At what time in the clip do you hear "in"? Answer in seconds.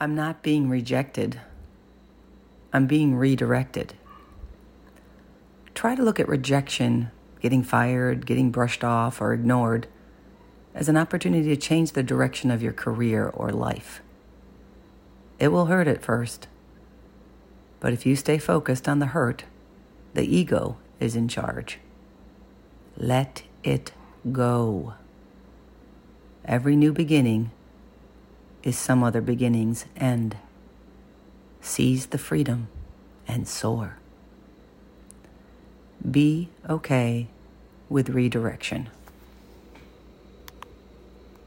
21.16-21.26